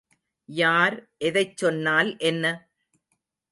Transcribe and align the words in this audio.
யார் 0.49 0.95
எதைச் 1.19 1.53
சொன்னால் 1.57 2.11
என்ன? 2.23 2.45